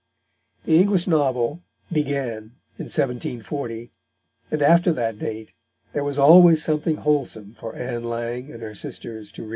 [0.65, 3.91] The English novel began in 1740,
[4.49, 5.53] and after that date
[5.93, 9.49] there was always something wholesome for Ann Lang and her sisters to read.